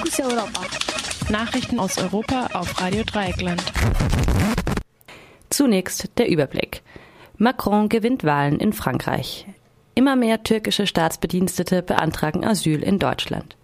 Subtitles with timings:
[0.00, 0.62] Fokus Europa.
[1.28, 3.62] Nachrichten aus Europa auf Radio Dreieckland.
[5.50, 6.82] Zunächst der Überblick.
[7.36, 9.46] Macron gewinnt Wahlen in Frankreich.
[9.94, 13.56] Immer mehr türkische Staatsbedienstete beantragen Asyl in Deutschland.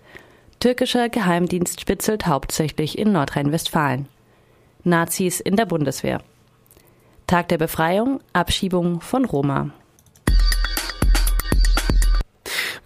[0.61, 4.07] Türkischer Geheimdienst spitzelt hauptsächlich in Nordrhein-Westfalen.
[4.85, 6.21] Nazis in der Bundeswehr.
[7.27, 9.71] Tag der Befreiung, Abschiebung von Roma.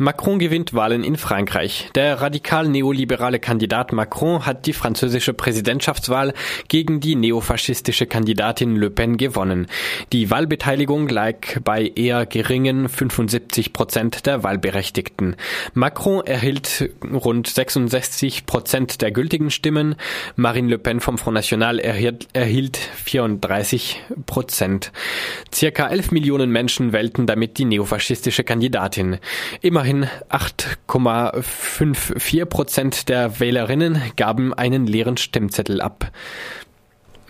[0.01, 1.91] Macron gewinnt Wahlen in Frankreich.
[1.95, 6.33] Der radikal neoliberale Kandidat Macron hat die französische Präsidentschaftswahl
[6.69, 9.67] gegen die neofaschistische Kandidatin Le Pen gewonnen.
[10.15, 15.37] Die Wahlbeteiligung lag bei eher geringen 75 Prozent der Wahlberechtigten.
[15.75, 19.97] Macron erhielt rund 66 Prozent der gültigen Stimmen.
[20.35, 24.93] Marine Le Pen vom Front National erhielt, erhielt 34 Prozent.
[25.53, 29.19] Circa 11 Millionen Menschen wählten damit die neofaschistische Kandidatin.
[29.61, 36.13] Immerhin Immerhin 8,54 Prozent der Wählerinnen gaben einen leeren Stimmzettel ab.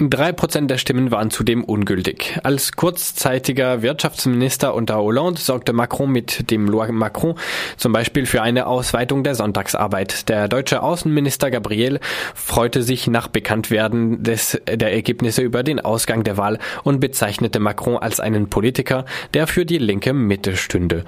[0.03, 2.39] Drei Prozent der Stimmen waren zudem ungültig.
[2.43, 7.35] Als kurzzeitiger Wirtschaftsminister unter Hollande sorgte Macron mit dem Loi Macron
[7.77, 10.31] zum Beispiel für eine Ausweitung der Sonntagsarbeit.
[10.31, 12.01] Der deutsche Außenminister Gabriel
[12.35, 17.99] freute sich nach Bekanntwerden des, der Ergebnisse über den Ausgang der Wahl und bezeichnete Macron
[17.99, 19.05] als einen Politiker,
[19.35, 21.05] der für die linke Mitte stünde.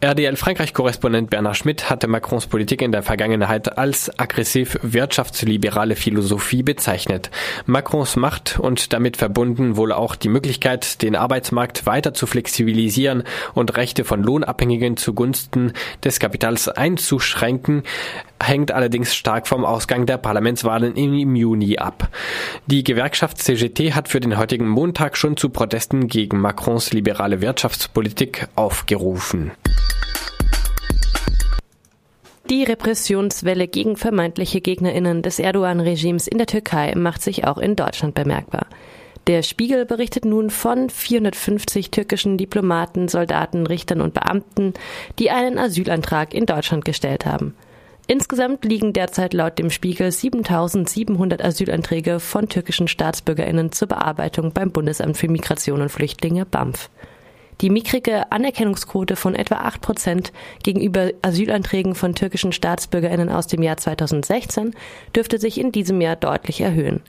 [0.00, 7.30] RDL Frankreich-Korrespondent Bernard Schmidt hatte Macrons Politik in der Vergangenheit als aggressiv wirtschaftsliberale Philosophie bezeichnet.
[7.66, 13.22] Macrons Macht und damit verbunden wohl auch die Möglichkeit, den Arbeitsmarkt weiter zu flexibilisieren
[13.54, 15.72] und Rechte von Lohnabhängigen zugunsten
[16.02, 17.82] des Kapitals einzuschränken,
[18.42, 22.08] hängt allerdings stark vom Ausgang der Parlamentswahlen im Juni ab.
[22.66, 28.48] Die Gewerkschaft CGT hat für den heutigen Montag schon zu Protesten gegen Macrons liberale Wirtschaftspolitik
[28.56, 29.52] aufgerufen.
[32.48, 38.14] Die Repressionswelle gegen vermeintliche Gegnerinnen des Erdogan-Regimes in der Türkei macht sich auch in Deutschland
[38.14, 38.66] bemerkbar.
[39.26, 44.74] Der Spiegel berichtet nun von 450 türkischen Diplomaten, Soldaten, Richtern und Beamten,
[45.18, 47.56] die einen Asylantrag in Deutschland gestellt haben.
[48.06, 55.16] Insgesamt liegen derzeit laut dem Spiegel 7700 Asylanträge von türkischen Staatsbürgerinnen zur Bearbeitung beim Bundesamt
[55.16, 56.90] für Migration und Flüchtlinge BAMF.
[57.62, 63.78] Die mickrige Anerkennungsquote von etwa 8 Prozent gegenüber Asylanträgen von türkischen Staatsbürgerinnen aus dem Jahr
[63.78, 64.74] 2016
[65.14, 67.00] dürfte sich in diesem Jahr deutlich erhöhen.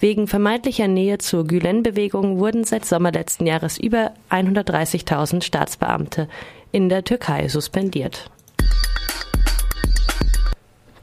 [0.00, 6.28] Wegen vermeintlicher Nähe zur Gülen-Bewegung wurden seit Sommer letzten Jahres über 130.000 Staatsbeamte
[6.72, 8.30] in der Türkei suspendiert.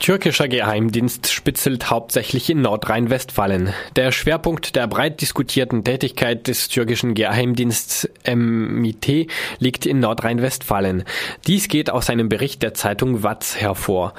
[0.03, 3.73] Türkischer Geheimdienst spitzelt hauptsächlich in Nordrhein-Westfalen.
[3.95, 11.05] Der Schwerpunkt der breit diskutierten Tätigkeit des türkischen Geheimdienstes MIT liegt in Nordrhein-Westfalen.
[11.47, 14.13] Dies geht aus einem Bericht der Zeitung WAZ hervor.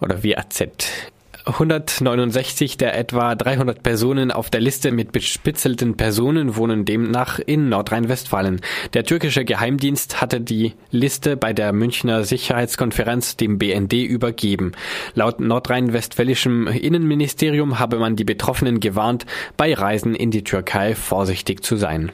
[0.00, 0.64] Oder WAZ.
[1.50, 8.60] 169 der etwa 300 Personen auf der Liste mit bespitzelten Personen wohnen demnach in Nordrhein-Westfalen.
[8.94, 14.72] Der türkische Geheimdienst hatte die Liste bei der Münchner Sicherheitskonferenz dem BND übergeben.
[15.14, 21.76] Laut nordrhein-westfälischem Innenministerium habe man die Betroffenen gewarnt, bei Reisen in die Türkei vorsichtig zu
[21.76, 22.12] sein.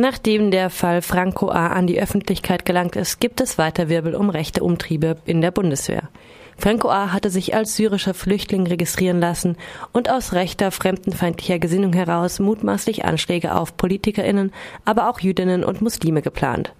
[0.00, 1.66] Nachdem der Fall Franco A.
[1.66, 6.08] an die Öffentlichkeit gelangt ist, gibt es weiter Wirbel um rechte Umtriebe in der Bundeswehr.
[6.56, 7.12] Franco A.
[7.12, 9.58] hatte sich als syrischer Flüchtling registrieren lassen
[9.92, 14.54] und aus rechter, fremdenfeindlicher Gesinnung heraus mutmaßlich Anschläge auf PolitikerInnen,
[14.86, 16.72] aber auch Jüdinnen und Muslime geplant.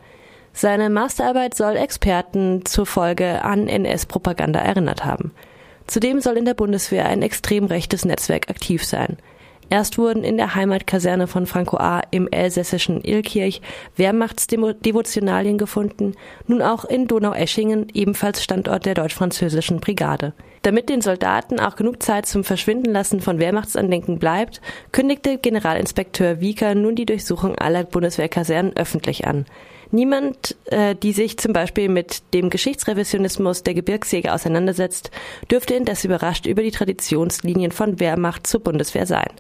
[0.55, 5.33] Seine Masterarbeit soll Experten zur Folge an NS-Propaganda erinnert haben.
[5.87, 9.19] Zudem soll in der Bundeswehr ein extrem rechtes Netzwerk aktiv sein.
[9.73, 12.03] Erst wurden in der Heimatkaserne von Franco A.
[12.11, 13.63] im elsässischen Illkirch
[13.95, 16.17] Wehrmachtsdevotionalien gefunden,
[16.49, 20.33] nun auch in Donaueschingen, ebenfalls Standort der deutsch-französischen Brigade.
[20.63, 24.61] Damit den Soldaten auch genug Zeit zum Verschwindenlassen von Wehrmachtsandenken bleibt,
[24.91, 29.47] kündigte Generalinspekteur Wieker nun die Durchsuchung aller Bundeswehrkasernen öffentlich an.
[29.93, 35.13] Niemand, äh, die sich zum Beispiel mit dem Geschichtsrevisionismus der Gebirgsjäger auseinandersetzt,
[35.49, 39.31] dürfte indes überrascht über die Traditionslinien von Wehrmacht zur Bundeswehr sein.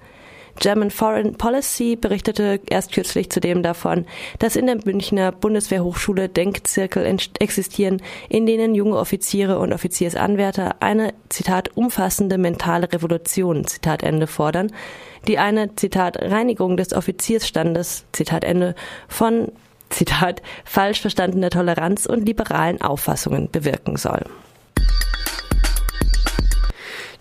[0.58, 4.06] German Foreign Policy berichtete erst kürzlich zudem davon,
[4.38, 11.76] dass in der Münchner Bundeswehrhochschule Denkzirkel existieren, in denen junge Offiziere und Offiziersanwärter eine, Zitat,
[11.76, 14.72] umfassende mentale Revolution, Zitat Ende, fordern,
[15.26, 18.74] die eine, Zitat, Reinigung des Offiziersstandes, Zitat Ende,
[19.08, 19.52] von,
[19.90, 24.24] Zitat, falsch verstandener Toleranz und liberalen Auffassungen bewirken soll.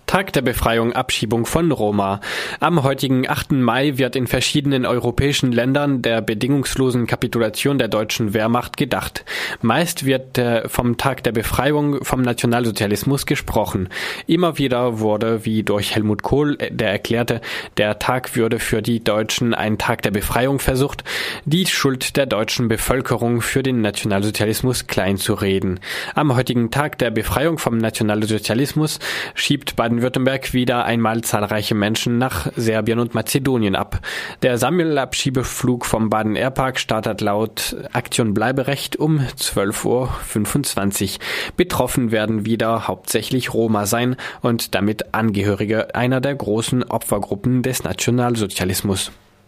[0.10, 2.20] Tag der Befreiung Abschiebung von Roma.
[2.60, 3.52] Am heutigen 8.
[3.52, 9.24] Mai wird in verschiedenen europäischen Ländern der bedingungslosen Kapitulation der deutschen Wehrmacht gedacht.
[9.62, 13.90] Meist wird äh, vom Tag der Befreiung vom Nationalsozialismus gesprochen.
[14.26, 17.40] Immer wieder wurde, wie durch Helmut Kohl, äh, der erklärte,
[17.78, 21.04] der Tag würde für die Deutschen ein Tag der Befreiung versucht,
[21.46, 25.80] die Schuld der deutschen Bevölkerung für den Nationalsozialismus kleinzureden.
[26.16, 28.98] Am heutigen Tag der Befreiung vom Nationalsozialismus
[29.36, 34.00] schiebt Baden Baden-Württemberg wieder einmal zahlreiche Menschen nach Serbien und Mazedonien ab.
[34.42, 41.20] Der Sammelabschiebeflug vom Baden Airpark startet laut Aktion Bleiberecht um 12.25 Uhr.
[41.58, 49.12] Betroffen werden wieder hauptsächlich Roma sein und damit Angehörige einer der großen Opfergruppen des Nationalsozialismus.